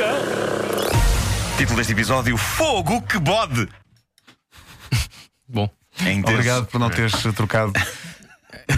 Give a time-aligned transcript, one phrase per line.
[0.00, 1.56] nunca!
[1.56, 3.68] Título deste episódio: Fogo que bode!
[5.46, 5.68] Bom.
[6.00, 6.18] É.
[6.20, 7.72] Obrigado por não teres trocado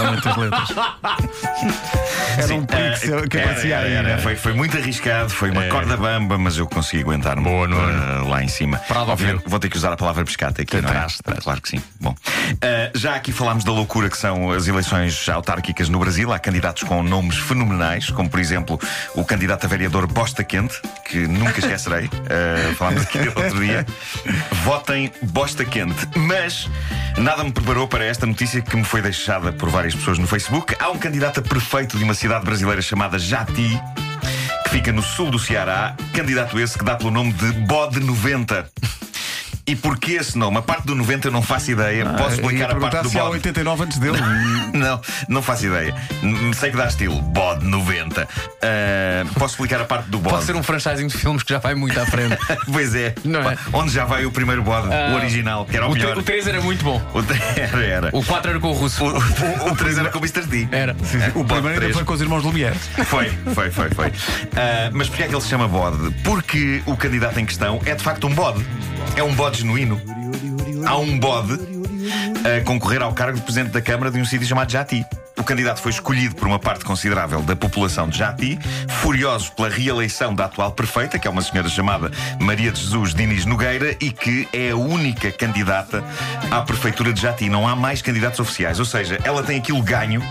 [0.00, 0.68] realmente as letras.
[2.38, 3.92] Era um perigo que, se- que Era, aí.
[3.92, 4.02] era.
[4.16, 4.18] né?
[4.18, 7.88] Foi, foi muito arriscado, foi uma corda bamba, mas eu consegui aguentar-me Boa, Nuno.
[7.90, 8.76] eh, lá em cima.
[8.78, 11.06] Prado Obviamente, vou ter que usar a palavra pescata aqui, não é?
[11.42, 11.82] Claro que sim.
[12.00, 12.14] Bom,
[12.60, 16.30] eh, já aqui falámos da loucura que são as eleições autárquicas no Brasil.
[16.32, 18.78] Há candidatos com nomes fenomenais, como por exemplo
[19.14, 20.78] o candidato a vereador Bosta Quente,
[21.08, 22.10] que nunca esquecerei.
[22.28, 23.86] Eh, falámos aqui outro dia.
[24.64, 26.06] Votem Bosta Quente.
[26.16, 26.68] Mas
[27.18, 30.76] nada me preparou para esta notícia que me foi deixada por várias pessoas no Facebook.
[30.78, 33.80] Há um candidato a prefeito de uma cidade brasileira chamada Jati
[34.64, 38.68] que fica no sul do Ceará, candidato esse que dá pelo nome de Bode 90.
[39.68, 40.58] E porquê esse nome?
[40.58, 42.06] A parte do 90 eu não faço ideia.
[42.06, 43.34] Posso Ah, explicar a parte do se há bode?
[43.36, 44.16] 89 antes dele.
[44.76, 45.94] Não, não faço ideia.
[46.22, 47.20] N- Sei que dá estilo.
[47.22, 48.28] Bode 90.
[48.62, 50.34] Ah, posso explicar a parte do bode?
[50.34, 52.36] Pode ser um franchising de filmes que já vai muito à frente.
[52.70, 53.14] Pois é.
[53.24, 53.56] Não é?
[53.72, 54.88] Onde já vai o primeiro bode?
[54.92, 56.10] Ah, o original, que era o, O, melhor.
[56.12, 57.00] tre- o 3 era muito bom.
[57.14, 58.10] O tre- era, era.
[58.12, 59.02] O 4 era com o russo.
[59.04, 60.42] O, o, o 3 era com o Mr.
[60.46, 60.68] D.
[60.70, 60.94] Era.
[61.02, 61.30] Sim, sim.
[61.30, 61.96] O Bode primeiro ainda três.
[61.96, 62.76] foi com os irmãos Lumière.
[63.06, 64.12] Foi, foi, foi, foi.
[64.54, 66.12] Ah, mas porquê é que ele se chama bode?
[66.22, 68.64] Porque o candidato em questão é de facto um bode.
[69.16, 70.00] É um bode genuíno.
[70.86, 71.58] Há um bode
[72.44, 75.04] a concorrer ao cargo de Presidente da Câmara de um sítio chamado Jati.
[75.38, 78.58] O candidato foi escolhido por uma parte considerável da população de Jati,
[79.02, 83.44] furiosos pela reeleição da atual prefeita, que é uma senhora chamada Maria de Jesus Diniz
[83.44, 86.02] Nogueira, e que é a única candidata
[86.50, 87.50] à prefeitura de Jati.
[87.50, 88.78] Não há mais candidatos oficiais.
[88.78, 90.22] Ou seja, ela tem aquilo ganho,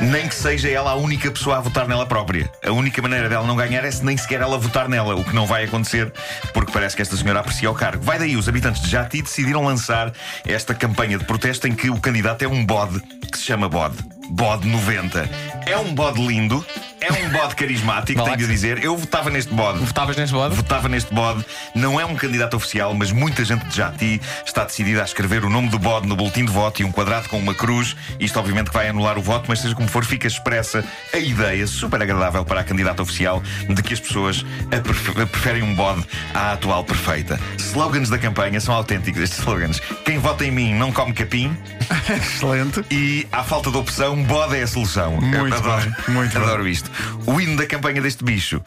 [0.00, 2.50] nem que seja ela a única pessoa a votar nela própria.
[2.64, 5.34] A única maneira dela não ganhar é se nem sequer ela votar nela, o que
[5.34, 6.10] não vai acontecer,
[6.54, 8.02] porque parece que esta senhora aprecia o cargo.
[8.02, 10.12] Vai daí, os habitantes de Jati decidiram lançar
[10.46, 14.15] esta campanha de protesto em que o candidato é um bode, que se chama bode.
[14.30, 15.28] Bode 90.
[15.66, 16.64] É um bode lindo,
[17.06, 18.82] é um bode carismático, tenho de dizer.
[18.82, 19.78] Eu votava neste bode.
[19.78, 20.54] Votavas neste bode?
[20.54, 21.44] Votava neste bode.
[21.74, 25.50] Não é um candidato oficial, mas muita gente de Jati está decidida a escrever o
[25.50, 27.96] nome do bode no boletim de voto e um quadrado com uma cruz.
[28.18, 31.66] Isto, obviamente, que vai anular o voto, mas seja como for, fica expressa a ideia
[31.66, 35.74] super agradável para a candidata oficial de que as pessoas a pref- a preferem um
[35.74, 37.38] bode à atual perfeita.
[37.58, 39.80] Slogans da campanha são autênticos, estes slogans.
[40.04, 41.56] Quem vota em mim não come capim
[42.10, 42.84] Excelente.
[42.90, 45.12] e, à falta de opção, bode é a solução.
[45.20, 46.90] Muito Eu adoro, bem, muito adoro isto.
[47.26, 48.62] O hino da campanha deste bicho.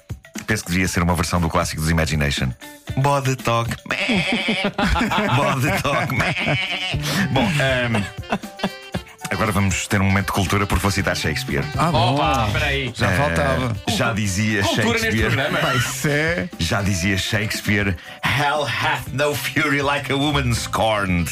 [0.48, 2.50] Penso que devia ser uma versão do clássico dos Imagination.
[2.98, 3.70] Bode talk.
[5.36, 6.16] Bode talk.
[7.32, 8.04] Bom, ahm,
[9.30, 11.64] agora vamos ter um momento de cultura porque vou citar Shakespeare.
[11.78, 12.16] Ah, bom.
[12.16, 12.92] Opa, espera aí.
[12.96, 13.76] Já faltava.
[13.88, 15.50] Ah, já dizia Cultura neste Shakespeare.
[15.50, 15.76] programa.
[15.76, 16.50] Isso é.
[16.58, 21.32] Já dizia Shakespeare: Hell hath no fury like a woman scorned.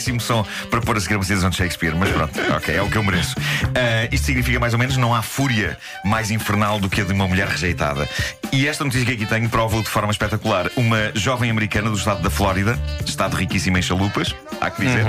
[0.00, 3.02] Péssimo som para pôr a seguir uma Shakespeare, mas pronto, ok, é o que eu
[3.02, 3.36] mereço.
[3.74, 7.12] Ah, isto significa mais ou menos não há fúria mais infernal do que a de
[7.12, 8.08] uma mulher rejeitada.
[8.50, 10.70] E esta notícia que aqui tenho prova-o de forma espetacular.
[10.74, 15.04] Uma jovem americana do estado da Flórida, estado riquíssimo em chalupas, há que dizer.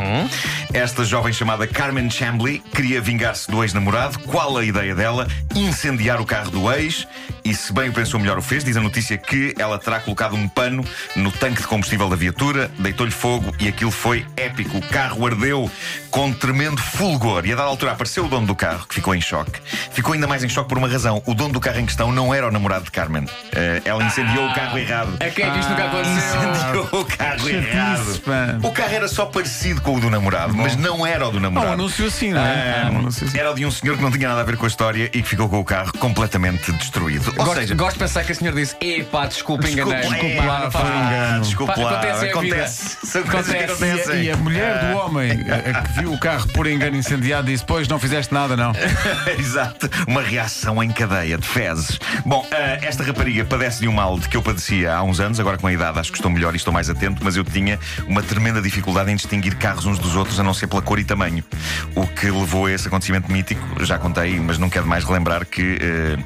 [0.73, 4.19] Esta jovem chamada Carmen Chambly queria vingar-se do ex-namorado.
[4.19, 5.27] Qual a ideia dela?
[5.53, 7.05] Incendiar o carro do ex.
[7.43, 8.63] E se bem o pensou, melhor o fez.
[8.63, 12.71] Diz a notícia que ela terá colocado um pano no tanque de combustível da viatura,
[12.79, 14.77] deitou-lhe fogo e aquilo foi épico.
[14.77, 15.69] O carro ardeu
[16.09, 17.45] com tremendo fulgor.
[17.45, 19.59] E a dada altura apareceu o dono do carro, que ficou em choque.
[19.91, 21.21] Ficou ainda mais em choque por uma razão.
[21.25, 23.25] O dono do carro em questão não era o namorado de Carmen.
[23.53, 25.17] Eh, ela incendiou o carro errado.
[25.19, 26.51] É que isto nunca aconteceu?
[26.51, 28.21] Incendiou o carro errado.
[28.63, 31.72] O carro era só parecido com o do namorado, mas não era o do namorado.
[31.72, 32.83] um anúncio assim, não é?
[32.85, 33.38] Ah, um anúncio assim.
[33.38, 35.22] era o de um senhor que não tinha nada a ver com a história e
[35.22, 37.27] que ficou com o carro completamente destruído.
[37.38, 39.95] Ou Gosto, seja, gosto de pensar que a senhora disse: Epá, desculpa, enganei.
[39.95, 41.41] Desculpa, Desculpa lá, é, não faz pá, mal." engano.
[41.44, 42.97] Desculpa Pá, lá, acontece, acontece.
[43.05, 43.83] São coisas que Acontece.
[43.83, 44.23] acontecem.
[44.23, 47.63] E a mulher do homem a, a que viu o carro por engano incendiado disse:
[47.66, 48.71] Pois não fizeste nada, não.
[49.38, 52.00] Exato, uma reação em cadeia de fezes.
[52.25, 55.39] Bom, ah, esta rapariga padece de um mal de que eu padecia há uns anos,
[55.39, 57.79] agora com a idade acho que estou melhor e estou mais atento, mas eu tinha
[58.07, 61.03] uma tremenda dificuldade em distinguir carros uns dos outros, a não ser pela cor e
[61.03, 61.44] tamanho.
[61.95, 65.77] O que levou a esse acontecimento mítico, já contei, mas não quero mais relembrar que
[65.81, 66.18] eh,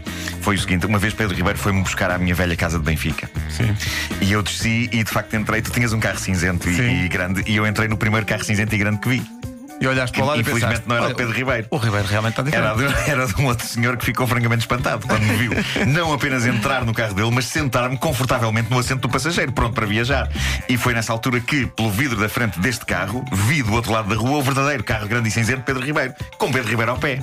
[0.41, 3.29] foi o seguinte: uma vez Pedro Ribeiro foi-me buscar à minha velha casa de Benfica.
[3.49, 3.75] Sim.
[4.21, 5.61] E eu desci e de facto entrei.
[5.61, 8.73] Tu tinhas um carro cinzento e, e grande, e eu entrei no primeiro carro cinzento
[8.73, 9.34] e grande que vi.
[9.79, 11.67] E olhaste para o lado e Infelizmente pensaste, não era o "Olha, Pedro Ribeiro.
[11.69, 13.03] O Ribeiro realmente está Era diferente.
[13.03, 15.51] de, era de um outro senhor que ficou francamente espantado quando me viu.
[15.87, 19.85] Não apenas entrar no carro dele, mas sentar-me confortavelmente no assento do passageiro, pronto para
[19.85, 20.29] viajar.
[20.69, 24.07] E foi nessa altura que, pelo vidro da frente deste carro, vi do outro lado
[24.09, 27.19] da rua o verdadeiro carro grande e cinzento Pedro Ribeiro, com Pedro Ribeiro ao pé.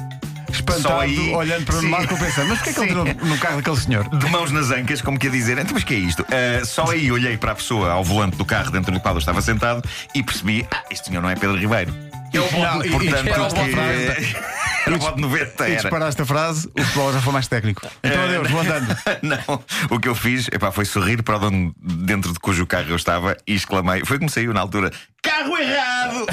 [0.52, 1.82] Espantado, Só aí- olhando para o.
[1.82, 4.06] Marco, pensando: Mas porquê é que ele entrou no carro daquele senhor?
[4.18, 6.26] De mãos nas ancas, como que a dizer, então, mas que é isto?
[6.30, 9.18] Ah, só aí olhei para a pessoa ao volante do carro dentro do qual eu
[9.18, 9.82] estava sentado
[10.14, 11.94] e percebi: ah, este senhor não é Pedro Ribeiro.
[12.32, 14.36] É o bode- Não, e- e Portanto, espera uma que- frase.
[14.86, 15.68] Era o bode 90.
[15.68, 15.80] E Era.
[15.82, 17.86] disparaste a frase, o futebol já foi mais técnico.
[18.02, 18.96] Então adeus, vou andando.
[19.22, 22.90] Não, o que eu fiz epá, foi sorrir para o dono dentro de cujo carro
[22.90, 24.04] eu estava e exclamei.
[24.04, 24.90] Foi como saiu na altura:
[25.22, 26.26] carro errado!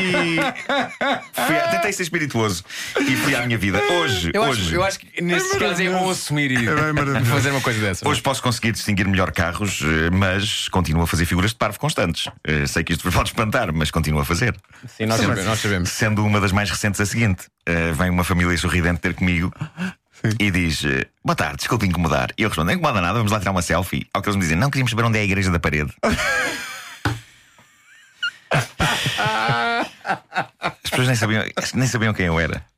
[0.00, 0.36] E
[1.46, 2.64] fui tentei ser espirituoso
[3.00, 3.80] e fui à minha vida.
[3.80, 7.50] Hoje, Eu hoje, acho, eu acho que nesse caso é bom assumir e É fazer
[7.50, 8.08] uma coisa dessa.
[8.08, 12.28] Hoje posso conseguir distinguir melhor carros, eh, mas continuo a fazer figuras de parvo constantes.
[12.44, 14.54] Eh, Sei que isto vos pode espantar, mas continuo a fazer.
[14.96, 15.44] Sim, nós sabemos.
[15.44, 15.88] Nós sabemos.
[15.90, 17.46] Sendo uma das mais recentes a seguinte:
[17.80, 19.52] eh, vem uma família sorridente ter comigo
[20.38, 22.30] e diz: eh, Boa tarde, desculpe incomodar.
[22.36, 24.06] E eu respondo: Não incomoda nada, vamos lá tirar uma selfie.
[24.12, 25.92] Ao que eles me dizem: Não queríamos saber onde é a igreja da parede.
[30.60, 31.44] As pessoas nem sabiam,
[31.74, 32.64] nem sabiam quem eu era.